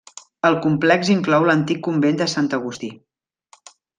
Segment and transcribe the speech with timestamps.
[0.47, 2.93] El complex inclou l'antic convent de Sant Agustí.